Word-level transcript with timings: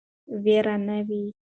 ویر 0.43 0.67
نه 0.87 0.97
وي. 1.07 1.23